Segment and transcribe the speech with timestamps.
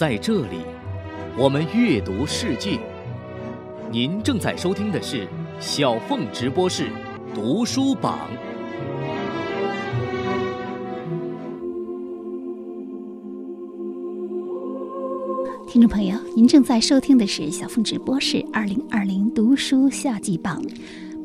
[0.00, 0.62] 在这里，
[1.36, 2.80] 我们阅读世界。
[3.92, 5.28] 您正在收听的是
[5.60, 6.88] 小凤直播室
[7.34, 8.30] 读书榜。
[15.68, 20.62] 听众朋友，您正在收听的是小凤直播室二零二零读书夏季榜。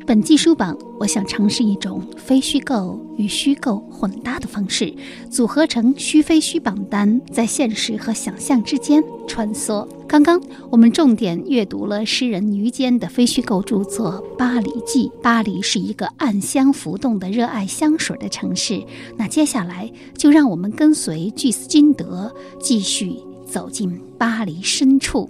[0.06, 4.94] 本季书榜，我想尝试一种非虚构与虚构混搭的方式，
[5.28, 9.84] 组合成虚非虚榜单，在现实和想象之间穿梭。
[10.06, 15.08] 刚刚我们重点阅读了诗人于坚的非虚构著作《巴黎记》。
[15.20, 18.80] 巴黎是一个暗香浮动的热爱香水的城市。
[19.16, 25.28] 那接下来就让我们跟随巨斯金德继续走进巴黎深处。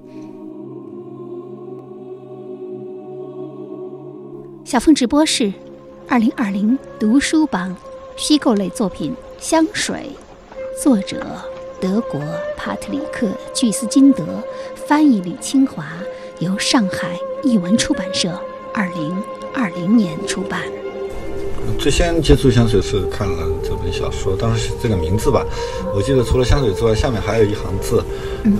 [4.67, 5.53] 小凤直播室，
[6.09, 7.77] 二零二零读书榜
[8.17, 10.11] 虚构类作品《香水》，
[10.83, 11.25] 作者
[11.81, 12.21] 德国
[12.57, 14.25] 帕特里克·巨斯金德，
[14.75, 15.87] 翻译李清华，
[16.41, 18.37] 由上海译文出版社
[18.75, 19.17] 二零
[19.55, 20.63] 二零年出版。
[21.79, 25.47] 最先接触香水是看了这本小说，当时这个名字吧，
[25.95, 28.03] 我记得除了香水之外，下面还有一行字，
[28.43, 28.59] 嗯。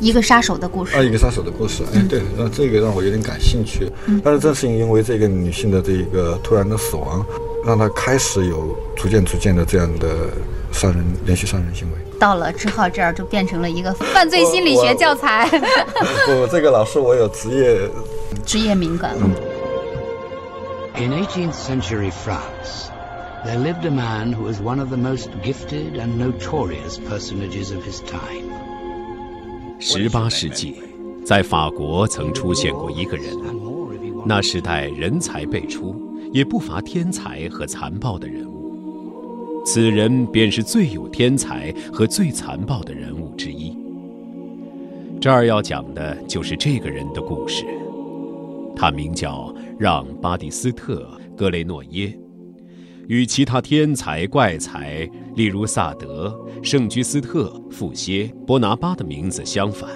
[0.00, 1.82] 一个杀手的故事啊，一个杀手的故事。
[1.94, 3.90] 哎，对，让这个让我有点感兴趣。
[4.22, 7.24] 但是正是因为这个女性的这一个突然的死亡，
[7.64, 10.30] 让她开始有逐渐逐渐的这样的
[10.72, 11.98] 杀人连续杀人行为。
[12.18, 15.48] 到了志浩这儿，就变成了一个犯罪心理学教材。
[16.26, 17.90] 不，这个老师我有职业
[18.44, 19.16] 职业敏感。
[20.96, 22.88] In 18th century France,
[23.46, 27.84] there lived a man who was one of the most gifted and notorious personages of
[27.84, 28.50] his time.
[29.80, 30.74] 十八世纪，
[31.24, 33.32] 在法国曾出现过一个人，
[34.26, 35.94] 那时代人才辈出，
[36.32, 39.62] 也不乏天才和残暴的人物。
[39.64, 43.76] 此人便是最有天才和最残暴的人物之一。
[45.20, 47.64] 这儿要讲的就是这个人的故事。
[48.74, 52.12] 他名叫让·巴蒂斯特·格雷诺耶，
[53.08, 55.08] 与其他天才怪才。
[55.34, 59.90] 例如萨德、圣居斯特、富歇、波拿巴的名字相反，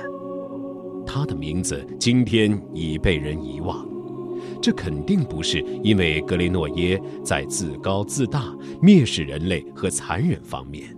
[1.06, 3.87] 他的名字今天已被人遗忘。
[4.61, 8.45] 这肯定不是因为格雷诺耶在自高自大、
[8.81, 10.97] 蔑视人类和残忍方面。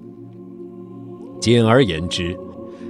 [1.41, 2.39] 简而言之，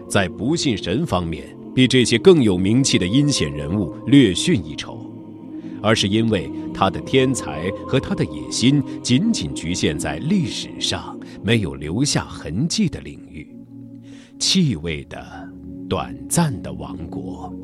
[0.08, 5.00] 在不信神方面，比这些更有名气的阴险人物略逊一筹。
[5.80, 13.56] 而是因为他的天才和他的野心仅仅局限在历史上没有留下痕迹的领域，
[14.38, 15.48] 气味的
[15.88, 17.54] 短暂的王国。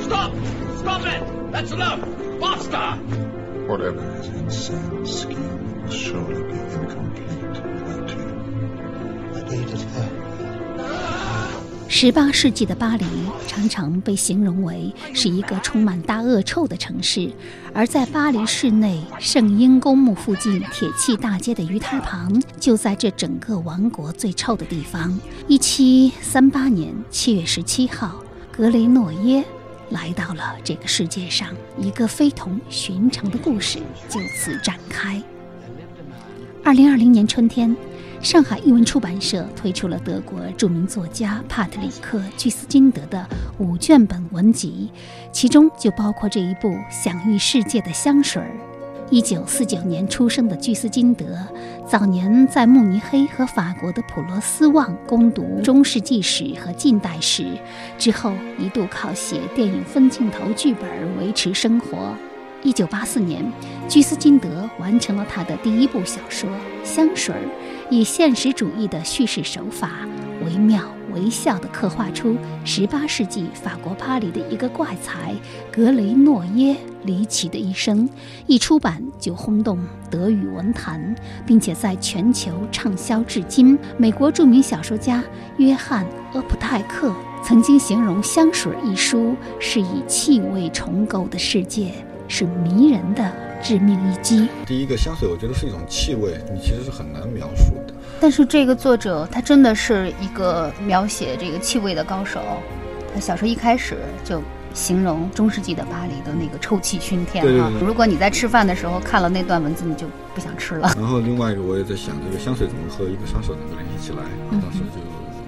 [0.00, 0.32] Stop!
[0.78, 1.22] Stop it!
[1.52, 2.00] That's enough!
[2.40, 2.98] Basta!
[3.68, 8.26] Whatever his insane scheme will surely be incomplete without you.
[9.34, 10.31] I needed her.
[11.94, 13.04] 十八世纪的巴黎
[13.46, 17.30] 常常被形容为是一个充满大恶臭的城市，
[17.74, 25.20] 而在巴黎市内圣婴公墓附近铁器大街的鱼摊旁，就在这整个王国最臭的地方。
[25.46, 29.44] 一七三八年七月十七号，格雷诺耶
[29.90, 33.78] 来到了这个世界上，一个非同寻常的故事
[34.08, 35.22] 就此展开。
[36.64, 37.76] 二零二零年春天。
[38.22, 43.26] 上海译文出版社推出了德国著名作家帕特里克·居斯金德的
[43.58, 44.88] 五卷本文集，
[45.32, 48.56] 其中就包括这一部享誉世界的香水儿。
[49.10, 51.36] 一九四九年出生的居斯金德，
[51.84, 57.44] 早年在慕尼黑和法国的普罗斯旺攻读中世纪史和近代史，
[57.98, 60.88] 之后一度靠写电影分镜头剧本
[61.18, 62.14] 维持生活。
[62.64, 63.44] 一九八四年，
[63.88, 66.48] 居斯金德完成了他的第一部小说
[66.84, 67.34] 《香水》，
[67.90, 70.06] 以现实主义的叙事手法，
[70.44, 75.34] 惟妙惟肖地刻画出十八世纪法国巴黎的一个怪才
[75.72, 78.08] 格雷诺耶离奇的一生。
[78.46, 79.76] 一出版就轰动
[80.08, 81.14] 德语文坛，
[81.44, 83.76] 并且在全球畅销至今。
[83.96, 85.22] 美国著名小说家
[85.56, 87.12] 约翰·厄普泰克
[87.42, 91.92] 曾经形容《香水》一书是以气味重构的世界。
[92.32, 93.30] 是迷人的
[93.62, 94.48] 致命一击。
[94.64, 97.92] 第一个香水，我觉得是一种气味，你其实是很难描述的。
[98.18, 102.40] 但是这个作者他真的是一个描写这个气味的高手。
[103.12, 104.40] 他小说一开始就
[104.72, 107.70] 形容中世纪的巴黎的那个臭气熏天啊！
[107.84, 110.90] 如果你在吃饭的时候看了那段文字，你就不想吃了。
[110.96, 114.24] 然后另外一个我也在想，这个香水怎么和一个杀手能够联系起来？
[114.52, 114.96] 当时就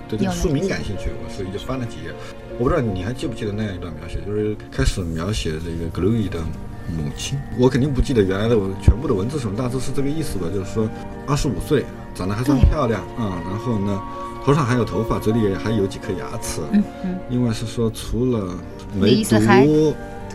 [0.07, 2.13] 对这个书名感兴趣，我所以就翻了几页。
[2.59, 6.39] 我不知道你还记不记得那样一段描写，就是开始描写这个格鲁伊的。
[6.89, 7.39] 母亲。
[7.59, 10.89] 我肯定不记得原来的全部的文字什么，大致是这个意思吧，就是说
[11.27, 11.85] 二十五岁，
[12.15, 14.01] 长得还算漂亮啊、然后呢，
[14.45, 16.61] 头上还有头发，嘴里还有几颗牙齿。
[16.73, 18.55] 嗯嗯，另外是说，除了
[18.93, 19.95] 你梅意思还毒、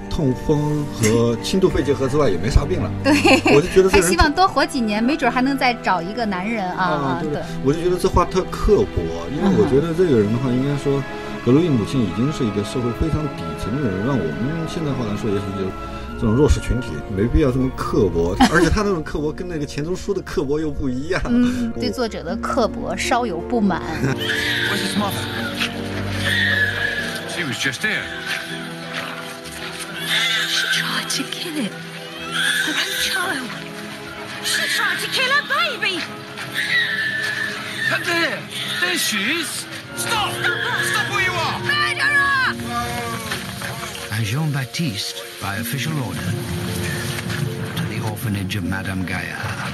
[0.09, 2.89] 痛风和轻度肺结核之外，也没啥病了。
[3.03, 3.13] 对，
[3.55, 11.01] 我就觉得这人他希望多活几年，没准还能再找一个男人啊啊，对对，我就觉得这话特刻薄，因为我觉得这个人的话，应该说，
[11.45, 15.69] 格鲁伊母亲已经是一个社会非常底层的人，让我们现在话来说，也许就
[16.19, 21.21] 这种弱势群体没必要这么刻薄，而且他那种刻薄跟那个钱钟书的刻薄又不一样。
[21.25, 23.81] 嗯，对作者的刻薄稍有不满。
[24.03, 25.15] Where's his mother?
[27.29, 28.03] She was just here.
[30.49, 31.71] She tried to kill it.
[32.65, 33.47] Her own child.
[34.43, 36.01] She tried to kill her baby.
[37.93, 38.39] And there,
[38.81, 39.65] there she is.
[39.95, 40.33] Stop!
[40.33, 41.59] Stop where you are!
[41.63, 42.68] Murderer!
[44.19, 46.19] And Jean Baptiste, by official order,
[47.77, 49.71] to the orphanage of Madame Gaillard.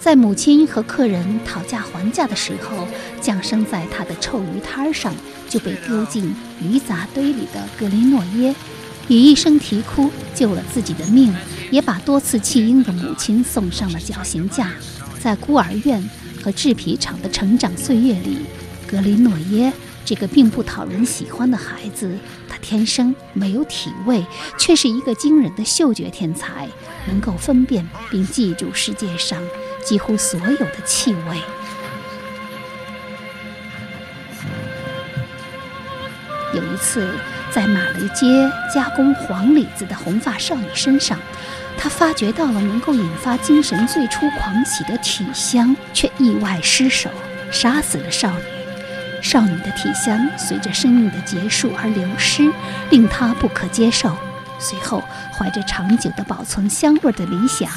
[0.00, 2.88] 在母亲和客人讨价还价的时候，
[3.20, 5.14] 降生在他的臭鱼摊上
[5.50, 8.54] 就被丢进鱼杂堆里的格林诺耶，
[9.06, 11.30] 以一声啼哭救了自己的命，
[11.70, 14.72] 也把多次弃婴的母亲送上了绞刑架。
[15.20, 16.02] 在孤儿院
[16.42, 18.38] 和制皮厂的成长岁月里，
[18.86, 19.70] 格林诺耶
[20.04, 22.18] 这个并不讨人喜欢的孩子，
[22.48, 24.24] 他天生没有体味，
[24.58, 26.68] 却是一个惊人的嗅觉天才，
[27.06, 29.40] 能够分辨并记住世界上
[29.84, 31.36] 几乎所有的气味。
[36.52, 37.08] 有一次，
[37.50, 41.18] 在马雷街加工黄李子的红发少女身上，
[41.78, 47.08] 他发觉到了能够引发精神最初狂喜的体香，却意外失手，
[47.50, 48.51] 杀死了少女。
[49.22, 52.52] 少女的体香随着生命的结束而流失，
[52.90, 54.14] 令他不可接受。
[54.58, 55.02] 随后，
[55.32, 57.70] 怀着长久的保存香味的理想，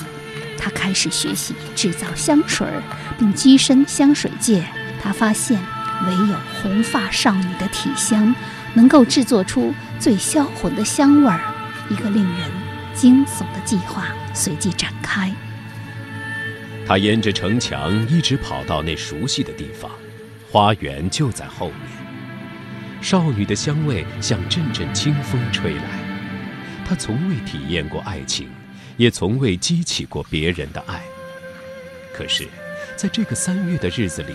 [0.57, 2.67] 他开始学习制造香水，
[3.17, 4.65] 并跻身香水界。
[5.01, 5.59] 他发现，
[6.07, 8.35] 唯有红发少女的体香
[8.73, 11.39] 能够制作出最销魂的香味儿。
[11.89, 12.49] 一个令人
[12.93, 15.31] 惊悚的计划随即展开。
[16.87, 19.89] 他沿着城墙一直跑到那熟悉的地方，
[20.55, 21.79] 花园就在后面。
[23.01, 25.83] 少女的香味像阵阵清风吹来，
[26.87, 28.47] 她从未体验过爱情，
[28.95, 31.01] 也从未激起过别人的爱。
[32.13, 32.47] 可是，
[32.95, 34.33] 在这个三月的日子里，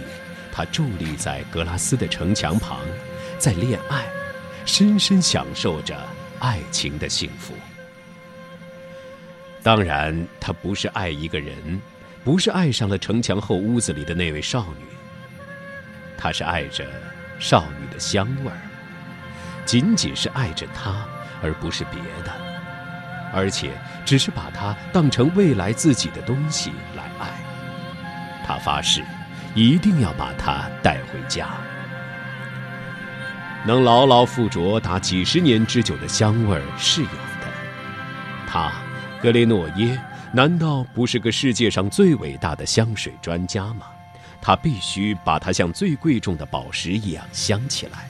[0.52, 2.80] 他伫立在格拉斯的城墙旁，
[3.38, 4.04] 在恋爱，
[4.66, 5.98] 深深享受着
[6.38, 7.54] 爱情的幸福。
[9.62, 11.80] 当然，他不是爱一个人，
[12.22, 14.84] 不是爱上了城墙后屋子里的那位少女，
[16.20, 16.86] 他是爱着
[17.38, 18.60] 少女的香味儿，
[19.64, 20.94] 仅仅是爱着她，
[21.42, 22.30] 而不是别的，
[23.32, 23.70] 而且
[24.04, 27.28] 只是把她当成未来自己的东西来爱。
[28.46, 29.02] 他发誓，
[29.54, 31.48] 一定要把她带回家。
[33.66, 37.48] 能牢牢附着达几十年之久的香味儿是有的，
[38.46, 38.70] 他。
[39.22, 40.00] 格雷诺耶
[40.32, 43.86] 难道不是个世界上最伟大的香水专家吗？
[44.42, 48.08] 他必须把它像最贵重的宝石一样镶起来。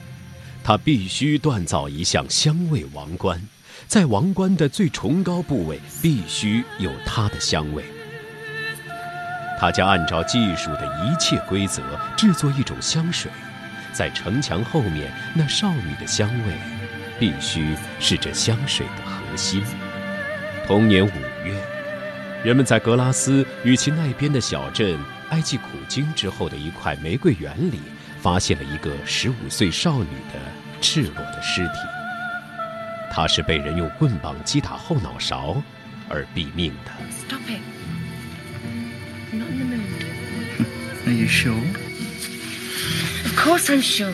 [0.63, 3.41] 他必须锻造一项香味王冠，
[3.87, 7.83] 在王冠的最崇高部位必须有它的香味。
[9.59, 11.81] 他将按照技术的一切规则
[12.15, 13.29] 制作一种香水，
[13.91, 16.53] 在城墙后面那少女的香味，
[17.19, 19.63] 必须是这香水的核心。
[20.67, 21.11] 同年五
[21.43, 21.53] 月，
[22.43, 24.97] 人们在格拉斯与其那边的小镇
[25.31, 27.79] 埃及苦经之后的一块玫瑰园里，
[28.21, 30.39] 发现了一个十五岁少女的
[30.81, 31.73] 赤裸的尸体。
[33.09, 35.61] 她是被人用棍棒击打后脑勺
[36.09, 36.91] 而毙命的。
[37.09, 37.61] Stop it.
[39.33, 40.67] Not in the mood.
[41.05, 41.55] Are you sure?
[43.25, 44.13] Of course I'm sure.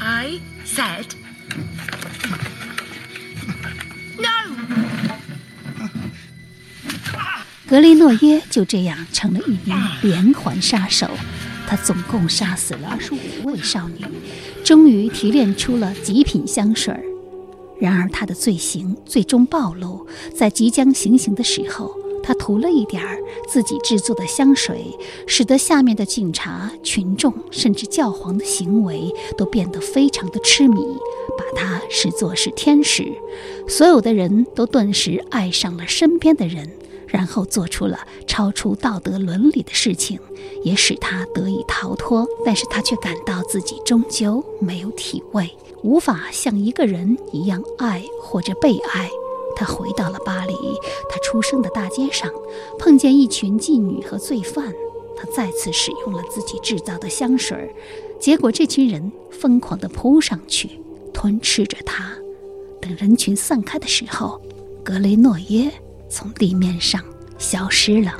[0.00, 1.14] I said
[7.72, 11.08] 格雷诺耶就这样成了一名连环杀手。
[11.66, 14.04] 他总共杀死了二十五位少女，
[14.62, 17.02] 终于提炼出了极品香水儿。
[17.80, 24.94] 然而，他的罪行最终暴露，在即将行刑的时候，他涂了一点儿自己制作的香水，
[25.26, 30.78] 使得下面的警察、群众甚至教皇的行为都变得非常的痴迷，
[31.38, 33.10] 把他视作是天使。
[33.66, 36.70] 所有的人都顿时爱上了身边的人。
[37.12, 40.18] 然后做出了超出道德伦理的事情，
[40.64, 42.26] 也使他得以逃脱。
[42.42, 45.50] 但是他却感到自己终究没有体味，
[45.82, 49.10] 无法像一个人一样爱或者被爱。
[49.54, 50.54] 他回到了巴黎，
[51.10, 52.30] 他出生的大街上，
[52.78, 54.72] 碰见一群妓女和罪犯。
[55.14, 57.74] 他再次使用了自己制造的香水，
[58.18, 60.80] 结果这群人疯狂地扑上去，
[61.12, 62.16] 吞吃着他。
[62.80, 64.40] 等人群散开的时候，
[64.82, 65.70] 格雷诺耶。
[66.12, 67.02] 从地面上
[67.38, 68.12] 消失了，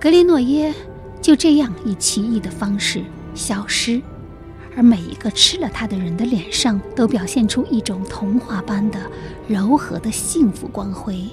[0.00, 0.72] 格雷诺耶
[1.20, 3.02] 就这样以奇异的方式
[3.34, 4.00] 消失，
[4.76, 9.00] 而每一个吃了他的人的脸上都表现出一种童话般的
[9.48, 11.24] 柔和的幸福光辉。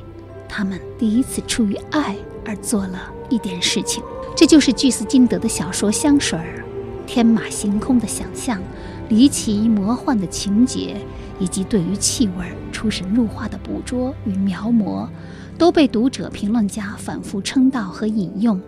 [0.50, 4.02] 他们第一次出于爱而做了一点事情，
[4.36, 6.66] 这就是巨斯金德的小说《香水儿》，
[7.06, 8.60] 天马行空的想象，
[9.10, 10.98] 离奇魔幻的情节，
[11.40, 15.08] 以及对于气味出神入化的捕捉与描摹。
[15.58, 18.60] 都被读者、评论家反复称道和引用。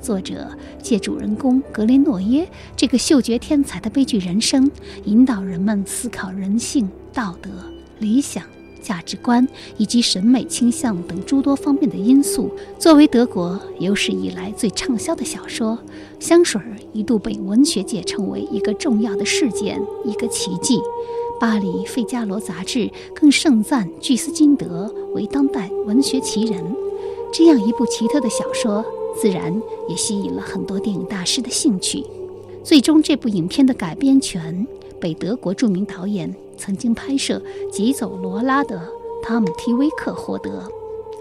[0.00, 0.48] 作者
[0.82, 4.70] 借主人公格雷诺耶这个嗅觉天才的悲剧人生，
[5.04, 7.50] 引导人们思考人性、道德、
[7.98, 8.44] 理想、
[8.82, 12.52] 价值观以及审美倾向等诸多方面的因素。
[12.78, 15.76] 作为德国有史以来最畅销的小说，
[16.24, 16.60] 《香水》
[16.92, 20.78] 一度被文学界称为一个重要的事件，一个奇迹。
[21.38, 26.62] 巴黎《费加罗》杂志更盛赞巨斯金德为当代文学奇人。
[27.32, 32.04] 这样一部奇特的小说，自然也吸引了很多电影大师的兴趣。
[32.64, 34.66] 最终，这部影片的改编权
[34.98, 38.80] 被德国著名导演、曾经拍摄《疾走罗拉》的
[39.22, 40.70] 汤姆·提威克获得。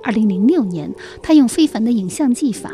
[0.02, 2.72] 二零零六年，他用非凡的影像技法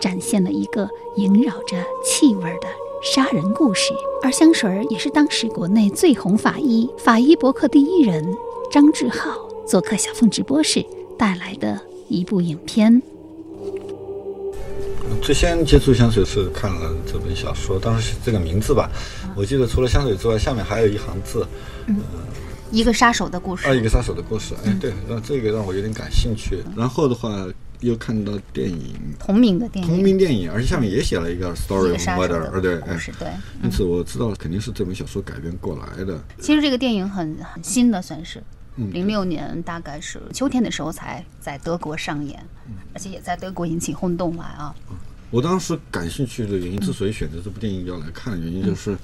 [0.00, 2.68] 展现了一个萦绕着气味的。
[3.02, 3.92] 杀人故事，
[4.22, 8.24] 而香水儿也是当时国内最红法医、法医博客第一人
[8.70, 10.86] 张志浩做客小凤直播室
[11.18, 13.02] 带来的一部影片。
[15.20, 18.88] 最先接触香水是看了这本小说，当时这个名字吧，
[19.34, 21.44] 我记得除了香水之外，下面还有一行字，
[21.88, 21.96] 嗯，
[22.70, 23.66] 一个杀手的故事。
[23.66, 26.62] 啊，一个杀手的故事，哎，对，让这个让我有点感兴趣。
[26.76, 27.48] 然后的话。
[27.82, 28.94] 又看到电影。
[29.18, 33.28] 同名的电影，同名电影，而且下面也写了一个 story of murder，对，哎，对，
[33.62, 36.18] 因此我知道肯定是这本小说改编过来的。
[36.40, 38.42] 其实这个电影很很新的，算是。
[38.90, 42.42] 零六年大概是秋天的时候才在德国上演，
[42.94, 44.74] 而且也在德国引起轰动来啊。
[45.30, 48.96] 我当时感兴趣的原因，之所以选择这部电影要来看的原因，就是。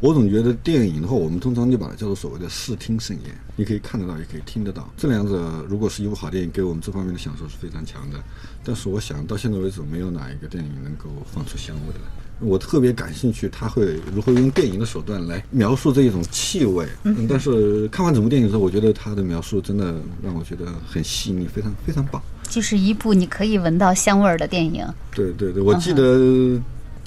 [0.00, 4.88] 我总觉得电影的话，我们通常就把它叫做所谓的视听盛宴，你可以看得到，也可以听得到。
[4.96, 8.18] 这两者如果是一部好电影，给我们这方面的享受是非常强的。
[8.64, 12.00] 但是我想到现在为止，没有哪一个电影能够放出香味来。
[12.40, 16.88] 我特别感兴趣，他会如何用电影的手段来描述这一种气味。
[17.04, 22.22] 嗯，但是看完整部电影之后，我觉得他的描述真的让我觉得很细腻，非常非常棒。
[22.48, 24.82] 就是一部你可以闻到香味儿的电影。
[25.14, 26.58] 对对对，我记得。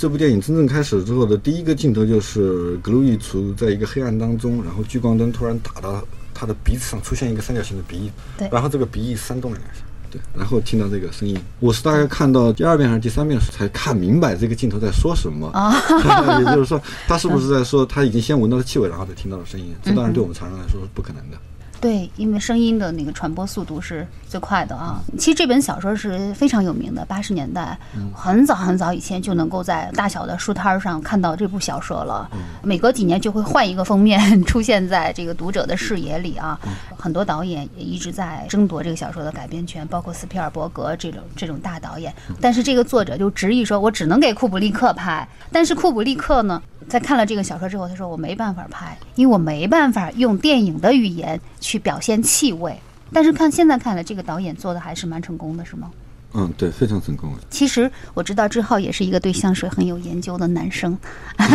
[0.03, 9.79] 这部电影真正开始之后的第一个镜头就是格鲁伊处在一个黑暗当中，然后聚光灯突然打到他的鼻子上，出现一个三角形的鼻翼，对，然后这个鼻翼扇动了两下，
[10.11, 15.73] 对，然后听到这个声音，我是大概看到第二遍还是第三遍才看明白这个镜头在说什么，啊，
[16.37, 19.73] 也就是说 他是不是在说他已经先闻到了气味，然后再听到了声音？
[19.81, 21.37] 这当然对我们常人来说是不可能的。
[21.83, 25.01] 对，因为声音的那个传播速度是最快的啊。
[25.19, 27.77] 其实这本小说是非常有名的，八十年代
[28.15, 32.25] 很早很早以前就能够在大小的书摊上看到这部小说了。
[32.61, 36.57] 每隔几年就会换一个封面出现在这个读者的视野里啊。
[36.97, 42.15] 很多导演也一直在争夺这个小说的改编权，包括斯皮尔伯格这种这种大导演。
[42.39, 45.27] 但是这个作者就执意说，我只能给库布利克拍。
[45.51, 46.63] 但是库布利克呢？
[46.87, 52.77] 在看了这个小说之后，他说：“我没办法拍，因为我没办法用电影的语言去表现气味。
[53.11, 55.91] 但是看现在看来，这个导演做的还是蛮成功的，是吗？”
[56.35, 57.31] 嗯，对，非常成功。
[57.51, 60.97] 其实我知道志浩也是一个对香水很有研究的男生。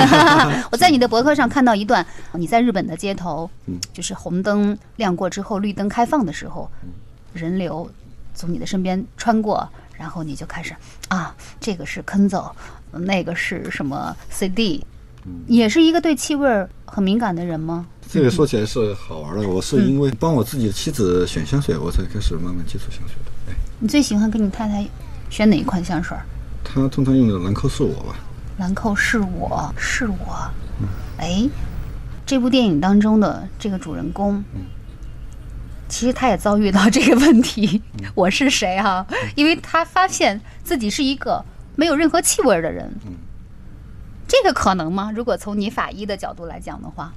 [0.71, 3.51] 我在你的博客上看到一段，你在日本的街头，
[3.93, 6.71] 就是红灯亮过之后，绿灯开放的时候，
[7.33, 7.91] 人流
[8.37, 10.73] 从你的身边穿过，然后你就开始
[11.09, 12.53] 啊，这个是 Kenzo，
[12.93, 14.87] 那个是什么 CD。
[15.47, 17.87] 也是一个对气味很敏感的人吗？
[18.11, 19.47] 这个说起来是好玩的。
[19.47, 23.53] 我是因为帮我自己的妻子选香水，我才开始慢慢接触香水的。
[23.53, 24.87] 哎，你最喜欢跟你太太
[25.29, 26.17] 选哪一款香水？
[26.65, 28.17] 她通常用的兰蔻是我吧？
[28.59, 30.51] 兰蔻是我是我。
[31.19, 31.49] 哎，
[32.25, 34.43] 这部电影当中的这个主人公，
[35.89, 37.83] 其实他也遭遇到这个问题。
[38.15, 39.07] 我是谁哈？
[39.35, 41.45] 因为他发现自己是一个
[41.77, 42.91] 没有任何气味的人。
[44.29, 45.11] 这个可能吗？
[45.13, 47.13] 如果从你法医的角度来讲的话，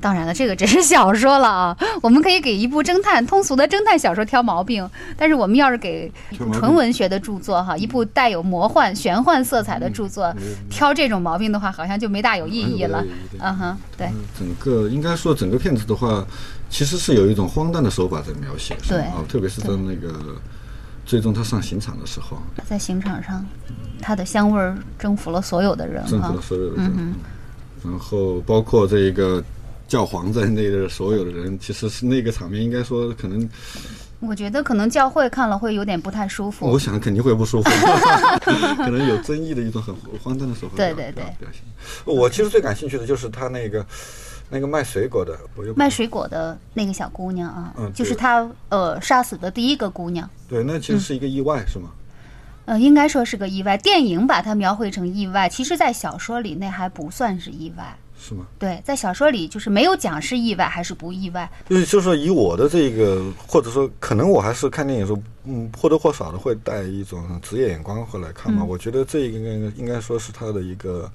[0.00, 1.76] 当然了，这个只是小说了啊。
[2.02, 6.12] 我们可以给一部侦探通俗的侦探小说挑毛病，但是我们要是给
[6.52, 10.34] 纯文学的著作哈，一部带有魔幻、玄幻色彩的著作，
[10.70, 13.02] 挑这种毛病的话，好像就没大有意义了。
[13.40, 14.08] 嗯哼，对。
[14.38, 16.24] 整个应该说整个片子的话，
[16.68, 20.12] 其实是有一种荒诞的手法在描写，对啊，特别是在那个
[21.04, 23.44] 最终他上刑场的时候，在刑场上，
[24.00, 26.40] 他的香味儿征服了所有的人征服了。
[26.40, 27.14] 所有的人，
[27.84, 29.42] 然后包括这个
[29.86, 33.48] 教皇在内的所有的人，其实是那个场面，应该说可能，
[34.20, 36.66] 我觉得可能教会看了会有点不太舒服。
[36.66, 37.70] 我想肯定会不舒服，
[38.76, 41.60] 可能有争议的一种很荒诞的手法对对对表现。
[42.06, 43.84] 我其实最感兴趣的就是他那个
[44.50, 50.28] 那个卖水果的，我又卖水果的那个小姑娘啊，嗯就是对他呃杀死的第一个姑娘。
[50.48, 51.90] 对，那其实是一个意外，是吗？
[52.66, 53.76] 呃，应该说是个意外。
[53.76, 57.94] 电影把它描绘成意外，其实，在小说里那还不算是意外。
[58.16, 58.46] 是吗？
[58.58, 61.50] 对，在小说里就是没有讲是意外还是不意外。
[61.68, 68.62] 就是就是以我的这个，或者说可能我还是看电影的时候，嗯，或多或少的会带一种职业眼光会来看嘛。
[68.62, 71.10] 嗯我觉得这个应该应该说是他的一个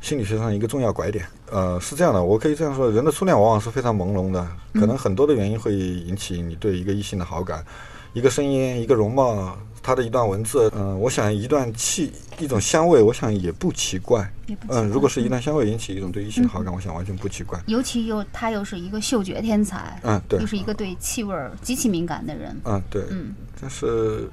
[0.00, 1.26] 心理学上一个重要拐点。
[1.50, 7.64] 呃，是这样的，我可以这样说，人的初恋往往是非常朦胧的，可能很多的原因会引起你对一个异性的好感，
[8.12, 9.56] 一个声音，一个容貌。
[9.82, 14.28] 他的一段文字，嗯、我想一段气，一种香味，我想也不奇怪。
[14.66, 17.56] 嗯，如果是一段香味引起一种对异性的好感，我想完全不奇怪。
[17.68, 22.60] 尤其又他又是一个嗅觉天才，嗯，对，又是一个对气味极其敏感的人。
[22.64, 24.28] 嗯，对，嗯，但是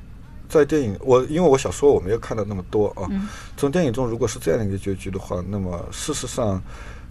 [0.53, 3.07] 在电影，我因为我小说我没有看到那么多啊。
[3.09, 6.61] 嗯从电影中，如果是这样的一个结局的话，那么事实上，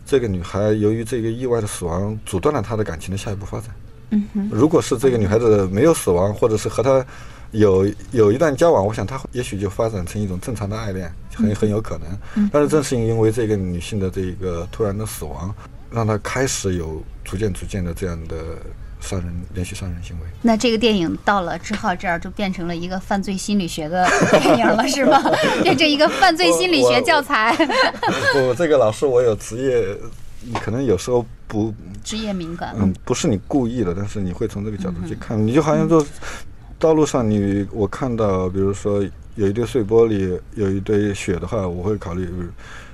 [0.04, 3.70] 这个女孩由于这个意外的死亡，阻断了她的感情的下一步发展。
[4.10, 7.04] 嗯哼，如果是这个女孩子没有死亡，或者是和他
[7.52, 12.48] 有有一段交往，我想她也许就发展成一种正常的爱恋，很很有可能。
[12.50, 15.54] 但是正是因为这个女性的这个突然的死亡，
[15.90, 18.36] 让她开始有逐渐逐渐的这样的
[19.02, 20.26] 杀人连续杀人行为。
[20.40, 24.08] 那这个电影到了之后这儿就变成了一个犯罪心理学的
[24.40, 25.20] 电影了，是吗？
[25.62, 27.54] 变成一个犯罪心理学教材，
[28.32, 32.74] 不，这个老师我有职业，可能有时候不，职业敏感。
[32.78, 36.04] 嗯，不是你故意的，但是你会从这个角度去看，你就好像说，
[36.78, 42.28] 道路上你我看到，比如说有一堆碎玻璃，有一堆血的话，我会考虑，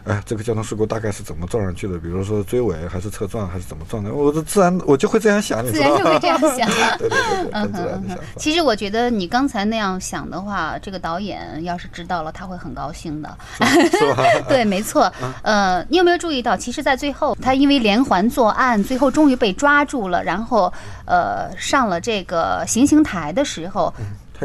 [0.08, 1.98] 哎，这个交通事故大概是怎么撞上去的？
[1.98, 4.12] 比如说追尾还是侧撞还是怎么撞的？
[4.14, 5.70] 我就自然我就会这样想，你？
[5.70, 6.66] 自然就会这样想。
[6.98, 8.22] 对对对 很自哼嗯哼然的想法。
[8.38, 13.36] 其实我觉得你刚才那样想的话，这个导演要是知道了，他会很高兴的。
[13.60, 14.24] 是吧？
[14.48, 15.12] 对，没错。
[15.42, 20.72] 呃，你有没有注意到，其实，在最后，他因为连环作案，最后终于被抓住了，然后
[21.04, 23.92] 呃上了这个行刑台的时候。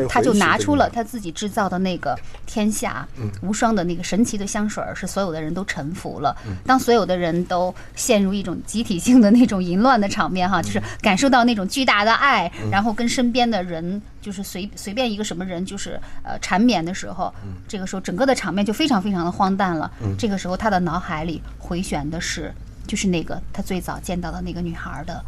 [0.09, 3.07] 他就拿出了他自己制造的那个天下
[3.41, 6.35] 无双的那个神奇的香水儿，使所有的人都臣服了。
[6.65, 17.33] 当所有的人都陷入一种集体性的那种淫乱的场面，哈，就是感受到那种巨大的爱，然后跟身边的人就是随随便一个什么人就是呃缠绵的时候，
[17.67, 19.91] 这个时候整个的场面就非常非常的荒诞了。
[20.17, 22.53] 这个时候他的脑海里回旋的是，
[22.87, 25.23] 就是那个他最早见到的那个女孩儿的。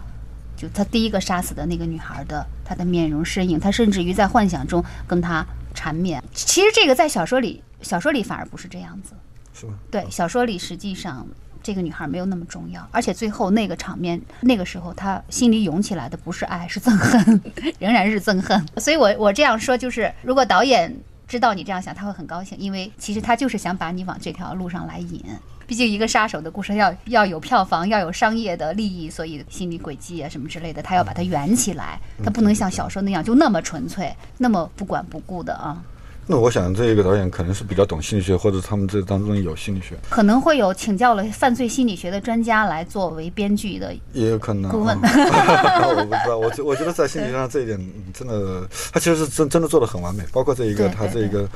[0.56, 6.24] 就他第一个杀死的那个女孩的她的面容身影，他甚至于在幻想中跟她缠绵。
[6.34, 9.14] 其实这个在小说里，小说里反而不是这样子。
[9.54, 9.74] 是吗？
[9.92, 11.26] 对，小说里实际上
[11.62, 17.42] 这个女孩没有那么重要，而且最后那个场面，那个时候她心里涌起来的不是爱，是憎恨，
[17.80, 18.66] 仍然是憎恨。
[18.78, 20.96] 所以我我这样说就是，如果导演
[21.28, 25.24] 知道你这样想，他会很高兴，因为其实他就是想把你往这条路上来引。
[25.68, 35.82] 毕竟一个杀手的故事要要有票房，要有商业的利益，所以心理轨迹啊什么之类的，他要把它圆起来，他不能像小说那样就那么纯粹，那么不管不顾的啊。
[36.28, 44.72] 那我想这个导演可能是比较懂心理学，或者他们这当中有心理学，可能会有请教了犯罪心理学的专家来作为编剧的也有可能。
[44.72, 51.48] 顾问 嗯我不知道，我觉我觉得在心理学上这一点嗯真的，他其实是真真的做的很完美，包括这一个对对对他这一个。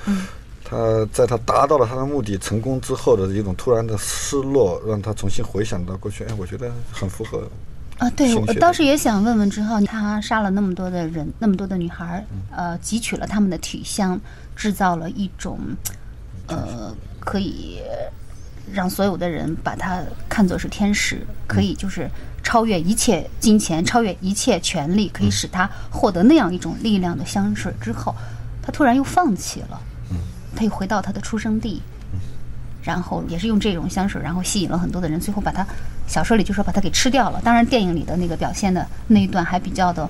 [0.69, 7.49] 他在他达到了他的目的成功之后的一种突然的失落，让他重新回想到过去，哎，我觉得很符合。
[7.97, 12.23] 啊，对，我心理学的倒是也想问问之后，他杀了那么多的人，那么多的女孩
[12.55, 14.19] 呃，汲取了他们的体香，
[14.55, 15.59] 制造了一种，
[16.47, 17.79] 呃，可以
[18.71, 22.07] 让所有的人把他看作是天使，可嗯以就是
[22.43, 28.15] 超越一切金钱，超越一切权利，可以使他获得那样一种力量的香水之后，
[28.61, 29.88] 他突然又放弃了，嗯
[30.59, 31.81] 他又回到他的出生地。
[32.81, 35.67] 然后也是用这种香水，然后吸引了很多的人，最后把他
[36.07, 37.39] 小说里就说把他给吃掉了。
[37.43, 40.09] 当然，电影里的那个表现的那一段还比较的，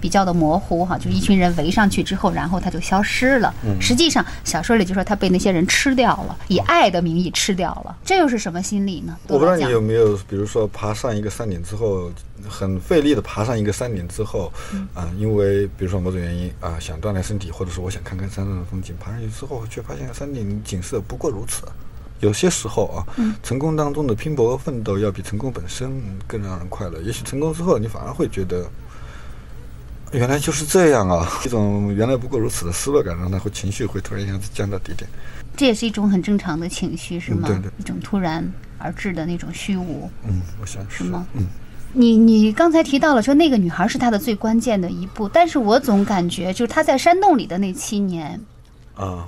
[0.00, 3.54] 比较的模糊哈，就是一群人围上去之后，然后他就消失了。
[3.80, 9.16] 实际上小说里就说他被那些人吃掉了，以爱的名义吃掉了，这又是什么心理呢？
[9.28, 12.10] 我不知道你有没有，比如说爬上一个山顶之后，
[12.48, 14.52] 很费力的爬上一个山顶之后，
[14.94, 21.62] 啊、因为比如说某种原因啊、想锻炼身体，或者是我想看看山上的风景，爬上去之后却发现山顶景色不过如此。
[22.20, 23.00] 有些时候啊，
[23.42, 25.90] 成功当中的拼搏和奋斗要比成功本身
[26.26, 27.00] 更让人快乐。
[27.00, 28.68] 也许成功之后，你反而会觉得，
[30.12, 35.08] 原来就是这样啊，一种原来不过如此的失落感，让他会情绪会突然一下子降到低点。
[35.56, 37.48] 这也是一种很正常的情绪，是吗？
[37.50, 38.46] 嗯对对一种突然
[38.78, 40.10] 而至的那种虚无。
[40.26, 41.46] 嗯，我想是吗嗯。
[41.92, 48.40] 你你刚才提到了说那个女孩是他的最关键的一步，但是我总感觉就是他在山洞里的那七年，
[48.94, 49.26] 啊，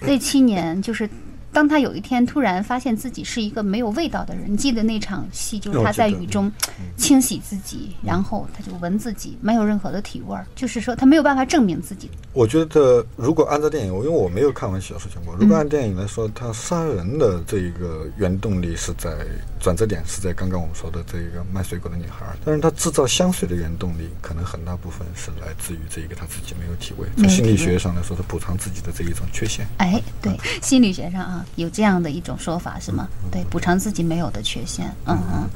[0.00, 1.08] 那七年就是。
[1.54, 6.50] 当他有一天突然发现自己是一个没有味道的人，你记得那场戏，就是他在雨中
[6.96, 12.10] 清洗自己，然后他就闻自己，没有任何的体味儿，就是说他没有办法证明自己。
[12.32, 19.16] 我觉得，如果按照电影，因为我没有看完小说全部，如果按电影来说，他杀人的这一个原动力是在
[19.64, 29.66] 转折点是在刚刚我们说的这一个卖水果的女孩，但是她制造香水的原动力可能很大部分是来自于这一个她自己没有体味，从心理学上来说，她补偿自己的这一种缺陷。
[29.78, 33.08] 哎，对，心理学上啊有这样的一种说法是吗？
[33.32, 34.84] 对，补偿自己没有的缺陷。
[35.06, 35.48] 嗯嗯。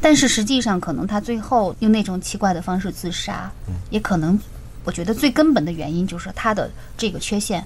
[0.00, 3.48] 但是实际上，可能她最后用那种奇怪的方式自杀，
[3.90, 4.36] 也可能，
[4.82, 7.64] 我觉得最根本的原因就是她的这个缺陷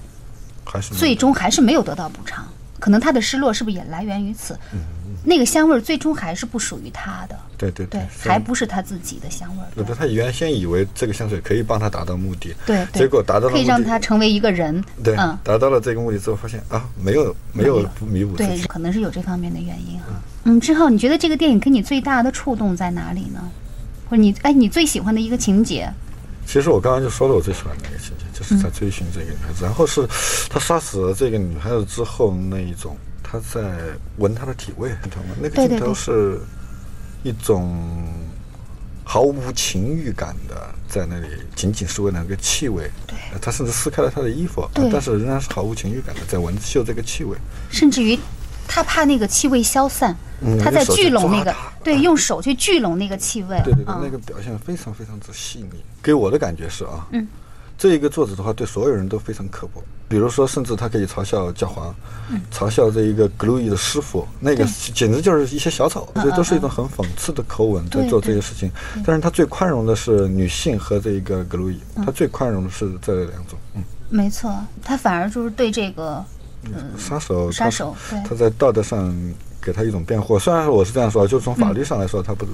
[0.63, 2.47] 还是最终还是没有得到补偿。
[2.79, 4.55] 可能她的失落是不是也来源于此？
[5.29, 9.67] 那个香味儿最终还是不属于他的，对对对，还不是他自己的香味儿。
[9.75, 14.81] 对对，他原先以为这个香水可以帮他达到目的，对，对结果达到了可以让他成为一个人。
[15.03, 20.05] 对，嗯，达到了这个目的之后，发现啊，没有没有弥补自对，可能是有这方面的原因哈。
[20.45, 23.43] 嗯，之后你觉得这个电影给你最大的触动在哪里呢？
[24.09, 25.91] 或者你哎，你最喜欢的一个情节？
[26.45, 30.07] 其实我刚刚就说了，我最喜欢的那个情节，就是在追寻这个女孩子，然后是
[30.49, 32.95] 他杀死了这个女孩子之后那一种，
[33.29, 33.77] 他在
[34.17, 35.35] 闻他的体味，你知道吗？
[35.41, 36.39] 那个镜头是
[37.23, 38.07] 一种
[39.03, 42.89] 毫无情欲感的，在那里仅仅是为了那个气味。
[43.05, 47.37] 对呃他甚至撕开了他的衣服，但是仍然是毫无情欲感的在闻嗅这个气味。
[47.69, 48.17] 甚至于
[48.67, 53.59] 他怕那个气味消散，嗯他在聚拢那个，对，用手去聚拢那个气味。
[53.63, 55.83] 对对对，嗯那个表现非常非常之细腻。
[56.01, 57.27] 给我的感觉是啊，嗯，
[57.77, 59.83] 这一个作者的话对所有人都非常刻薄。
[60.09, 61.93] 比如说，甚至他可以嘲笑教皇，
[62.49, 66.61] 嘲笑这一个格鲁伊的师傅，那个简直就是一些小丑，嗯这都是一嗯。
[66.61, 68.71] 种很讽刺的口吻在做这些事情。
[69.05, 73.59] 但是他最宽容的是女性和这一个格鲁伊，嗯他最宽容的是这两种。
[73.75, 76.23] 嗯，没错，他反而就是对这个
[76.97, 77.93] 杀手，杀手
[78.25, 79.13] 他在道德上
[79.61, 80.39] 给他一种辩护。
[80.39, 82.45] 虽然我是这样说，就从法律上来说，他不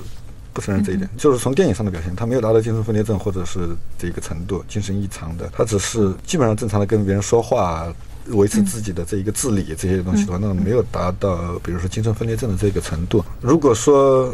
[0.54, 7.92] 不承认这一点，就是从电影上的表现，他没有达到精神分裂症或者是这个程度，精神异常的，他只是基本上正常的跟别人说话。
[8.28, 13.22] 维持自己的这一个自理这些东西的话，那没有达到比如说精神分裂症的这个程度。
[13.42, 14.34] 如果说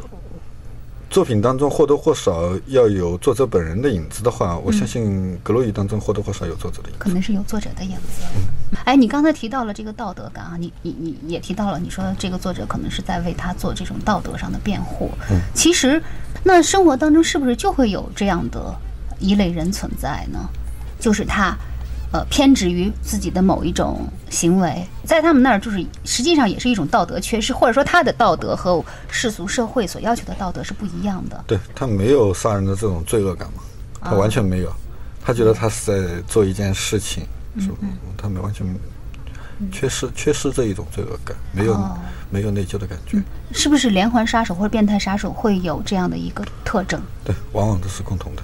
[1.10, 7.00] 作品当中或多或少要有作者本人的影子的话，我相信格洛伊当中或多或少有作者的影子。
[7.00, 8.22] 可能是有作者的影子。
[8.86, 15.12] 哎，你刚才提到了这个道德感啊，你你你也提到了，你说这个作者可能是在为他做这种道德上的辩护。
[15.32, 16.02] 嗯，其实
[16.44, 18.76] 那生活当中是不是就会有这样的
[19.20, 20.40] 一类人存在呢？
[21.00, 21.56] 就是他。
[22.12, 31.44] 呃，偏执于自己的某一种行为，在他们那儿就是实际上也是一种道德缺失，或者说他的道德和世俗社会所要求的道德是不一样的。
[31.46, 33.62] 对他没有杀人的这种罪恶感嘛，
[34.02, 34.74] 他完全没有，
[35.22, 37.24] 他觉得他是在做一件事情，
[37.60, 37.78] 是吧？
[38.18, 38.66] 他们完全
[39.72, 41.98] 缺失缺失这一种罪恶感，没有、哦
[42.32, 43.20] 没有内疚的感觉，
[43.52, 47.02] 是不是连环杀手或者变态杀手会有这样的一个特征？
[47.26, 48.44] 对，往往都是共同的。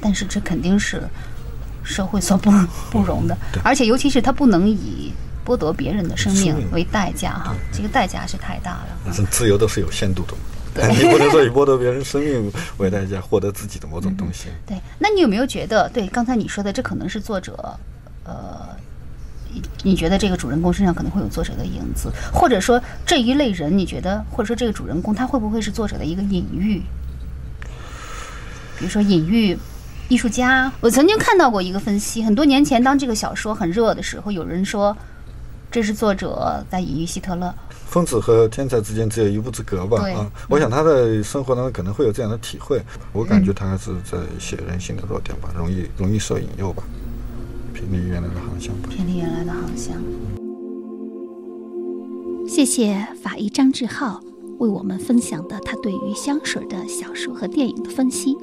[0.00, 1.02] 但是这肯定是
[1.82, 2.48] 社会所不
[2.92, 5.12] 不容的，对而且尤其是他不能以
[5.44, 9.12] 剥夺别人的生命为代价哈，这个代价是太大了。
[9.32, 10.32] 自由都是有限度的
[10.86, 14.44] 嘛， 你不能说以剥夺别人生命为代价获得自己的某种东西。
[14.64, 17.76] 对，那你有没有觉得，对刚才你说的，这可能是作者，
[18.24, 18.68] 呃，
[19.52, 26.82] 你你觉得这个主人公身上可能会有作者的影子，或者说这一类人，你觉得，或者说这个主人公他会不会是作者的一个隐喻？
[28.78, 29.56] 比如说隐喻
[30.08, 34.96] 艺术家，我曾经看到过一个分析，很多年前当这个小说很热的时候，有人说
[35.70, 37.54] 这是作者在隐喻希特勒。
[37.86, 39.98] 疯子和天才之间只有一步之隔吧？
[40.00, 42.82] 对啊，我想他在生活当中可能会有这样的体会。
[43.12, 46.82] 我感觉他还是在写人性的弱点吧，容易容易受引诱吧，
[47.84, 48.74] 偏离原来的航向。
[48.88, 49.94] 偏离原来的航向。
[52.46, 54.20] 谢谢法医张志浩
[54.58, 58.36] 为我们分享的他对于香水的小说和电影的分析。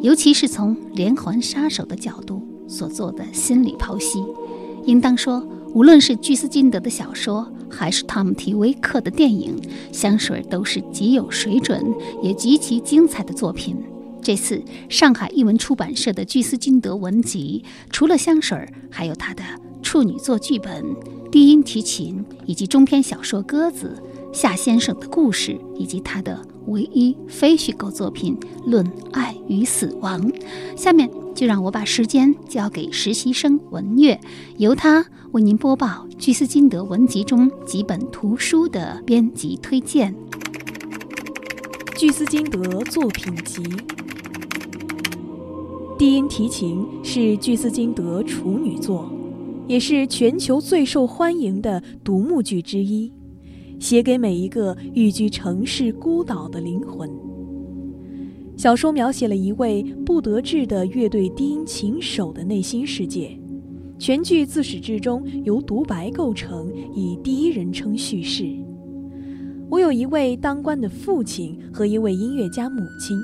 [0.00, 4.24] 尤其是从连环杀手的角度所做的心理剖析。
[4.86, 9.54] 应当说，无论是居斯金德的小说，还是汤姆·提威克的电影，
[9.92, 13.76] 《香水》都是极有水准也极其精彩的作品。
[14.22, 18.56] 这次上海译文出版社的居斯金德文集，除了《香水》，
[18.90, 19.42] 还有他的
[19.82, 20.84] 处女作剧本
[21.30, 24.00] 《低音提琴》，以及中篇小说《鸽子》。
[24.32, 28.38] 夏先生的故事，以及他的唯一非虚构作品
[28.70, 30.30] 《论爱与死亡》。
[30.76, 34.20] 下面就让我把时间交给实习生文月，
[34.58, 40.14] 由他为您播报居斯金德文集中几本图书的编辑推荐。
[41.96, 43.62] 居斯金德作品集，
[46.00, 49.12] 《低音提琴》是巨斯金德处女作，
[49.68, 53.12] 也是全球最受欢迎的独幕剧之一。
[53.78, 57.06] 写给每一个寓居城市孤岛的灵魂。
[58.56, 63.38] 小说描写了一位不得志的乐队低音琴手的内心世界，
[63.98, 68.48] 全剧自始至终由独白构成，以第一人称叙事。
[69.68, 73.18] 我有一位当官的父亲和一位音乐家母亲，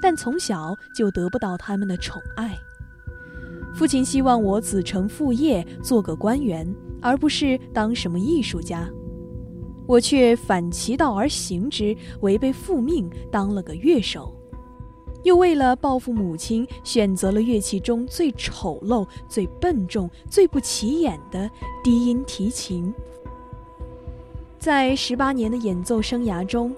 [0.00, 2.56] 但从小就得不到他们的宠爱。
[3.74, 6.66] 父亲希望我子承父业，做个官员，
[7.02, 8.88] 而不是当什么艺术家。
[9.86, 14.34] 我却反其道而行之，违背父命，当了个乐手，
[15.22, 21.50] 又为了报复母亲，选择了乐器中最丑陋、最笨重、最不起眼的
[21.84, 22.92] 低音提琴。
[24.58, 26.74] 在十八年的演奏生涯中，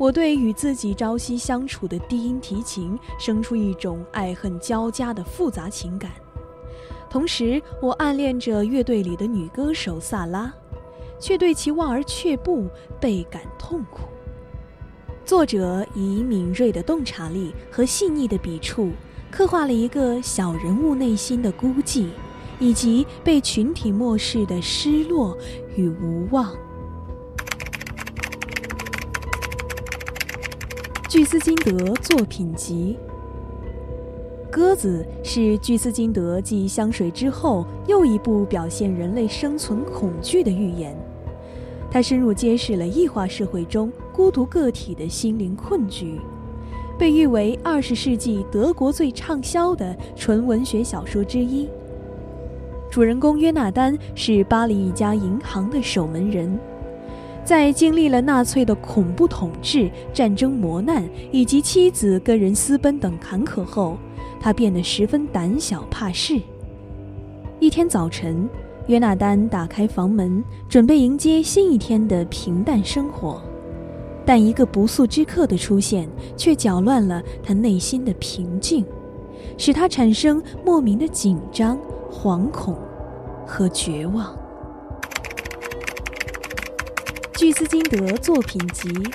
[0.00, 6.10] 我对与自己朝夕相处的低音提琴生出一种爱恨交加的复杂情感，
[7.10, 10.50] 同时我暗恋着乐队里的女歌手萨拉。
[11.18, 12.66] 却对其望而却步，
[12.98, 14.08] 倍感痛苦。
[15.22, 18.92] 作者以敏锐的洞察力和细腻的笔触，
[19.30, 22.06] 刻画了一个小人物内心的孤寂，
[22.58, 25.36] 以及被群体漠视的失落
[25.76, 26.56] 与无望。
[31.10, 32.96] 巨斯金德作品集
[34.48, 40.96] 《鸽子》是巨斯金德继《香水》之后又一部表现人类生存恐惧的寓言。
[41.90, 46.20] 它深入揭示了异化社会中孤独个体的心灵困局，
[46.96, 51.68] 被誉为二十世纪德国最畅销的纯文学小说之一。
[52.88, 56.56] 主人公约纳丹是巴黎一家银行的守门人，
[57.50, 63.98] 在经历了纳粹的恐怖统治、战争磨难以及妻子跟人私奔等坎坷后，
[64.38, 66.40] 他变得十分胆小怕事。
[67.58, 68.48] 一天早晨。
[68.86, 73.42] 约纳丹打开房门，准备迎接新一天的平淡生活，
[74.24, 78.84] 但一个不速之客的出现却搅乱了他内心的平静，
[79.58, 81.76] 使他产生莫名的紧张、
[82.12, 82.76] 惶恐
[83.44, 84.39] 和绝望。
[87.40, 88.90] 巨斯金德作品集《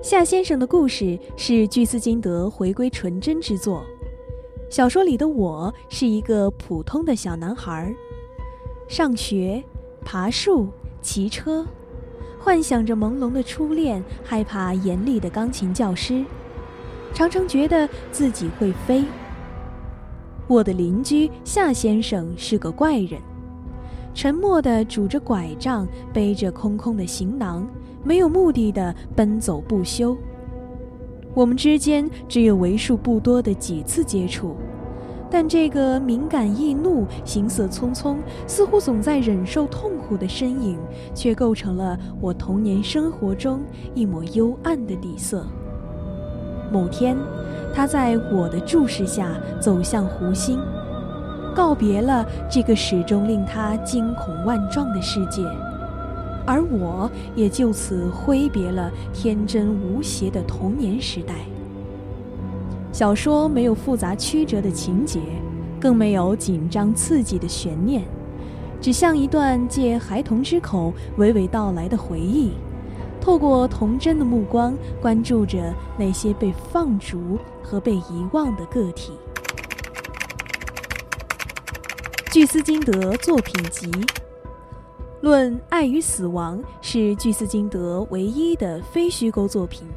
[0.00, 1.04] 夏先生的故事》
[1.36, 3.84] 是巨斯金德回归纯真之作。
[4.70, 7.92] 小说里的我是一个普通的小男孩。
[8.86, 9.60] 上学、
[10.04, 10.68] 爬树、
[11.02, 11.66] 骑车，
[12.38, 16.24] 幻想着朦胧的初恋，害怕严厉的钢琴教师，
[17.12, 19.02] 常常觉得自己会飞。
[20.46, 23.20] 我的邻居夏先生是个怪人，
[24.12, 27.66] 沉默地拄着拐杖，背着空空的行囊，
[28.02, 30.16] 没有目的地奔走不休。
[31.32, 34.56] 我们之间只有为数不多的几次接触。
[35.32, 38.16] 但这个敏感易怒、行色匆匆、
[38.48, 40.76] 似乎总在忍受痛苦的身影，
[41.14, 43.60] 却构成了我童年生活中
[43.94, 45.46] 一抹幽暗的底色。
[46.72, 47.16] 某天，
[47.72, 50.58] 他在我的注视下走向湖心，
[51.54, 55.42] 告别了这个始终令他惊恐万状的世界，
[56.46, 61.34] 而我也就此挥别了天真无邪的童年时代。
[62.92, 65.20] 小说没有复杂曲折的情节，
[65.80, 68.02] 更没有紧张刺激的悬念，
[68.80, 72.52] 只像一段借孩童之口娓娓道来的回忆，
[73.20, 79.12] 透过童真的目光关注着那些被放逐和被遗忘的个体。
[82.32, 83.90] 巨斯金德作品集
[85.20, 89.88] 《论爱与死亡》是巨斯金德唯一的非虚构作品。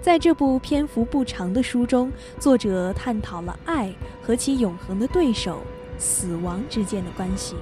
[0.00, 5.58] 在这部篇幅不长的书中，作者探讨了爱和其永恒的对手——
[5.98, 7.56] 死亡之间的关系，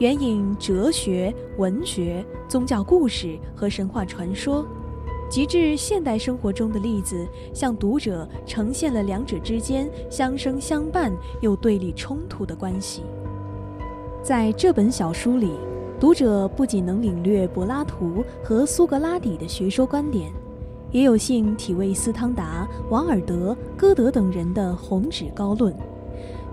[0.00, 4.66] 援引哲学、文学、宗教故事和神话传说，
[5.28, 13.02] 极至现代生活中的例子，向读者呈现了两者之间相生相伴又对立冲突的关系。
[14.22, 15.52] 在这本小书里，
[15.98, 20.30] 读者不仅能领略柏拉图和苏格拉底的学说观点，
[20.92, 25.74] 也有幸体味斯汤达、王尔德、歌德等人的宏旨高论。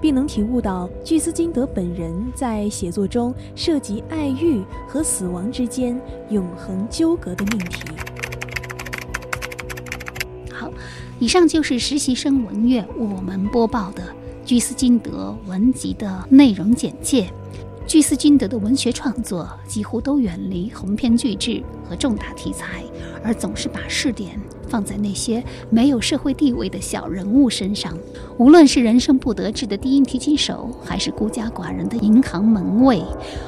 [0.02, 5.96] 并能体悟到巨斯金德本人在写作中涉及爱欲和死亡之间
[6.32, 8.11] 永恒纠葛的命题。
[11.22, 14.04] 以上就是实习生文月为我们播报的
[14.44, 17.32] 居斯金德文集的内容简介。
[17.86, 22.84] 居斯金德的文学创作几乎都远离鸿篇巨制和重大题材，
[23.24, 24.40] 而总是把视点。
[24.72, 27.94] 放在那些没有社会地位的小人物身上，
[28.38, 33.04] 无论是人生不得志的低音提琴手，还是孤家寡人的银行门卫，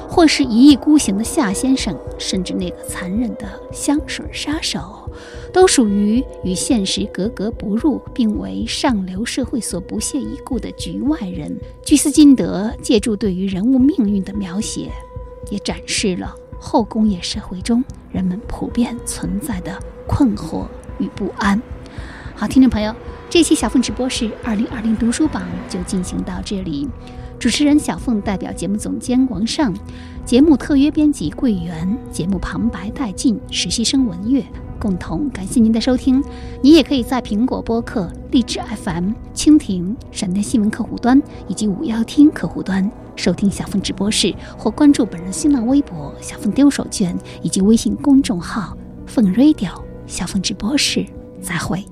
[0.06, 5.10] 或是一意孤行的夏先生，甚至那个残忍的香水杀手，
[5.50, 11.58] 都属于与现实格格不入，并为上流社会所不屑一顾的局外人。
[11.82, 14.90] 居斯金德借助对于人物命运的描写，
[15.50, 17.82] 也展示了后工业社会中
[18.12, 20.66] 人们普遍存在的困惑。
[20.98, 21.60] 与不安。
[22.34, 22.94] 好，听众朋友，
[23.30, 26.88] 这期小凤直播室二零二零读书榜就进行到这里。
[27.38, 29.74] 主持人小凤代表节目总监王尚，
[30.24, 34.42] 节目特约编辑桂圆，节目旁白戴进，实习生文月，
[34.80, 36.22] 共同感谢您的收听。
[36.62, 48.76] 你也可以在苹果播客、荔枝 FM、蜻蜓、闪电新闻客户端以及五幺听客户端收听小凤直播室，或关注本人新浪微博“小凤丢手绢”以及微信公众号
[49.06, 49.83] “凤 radio”。
[50.06, 51.04] 小凤直播室，
[51.40, 51.84] 再会。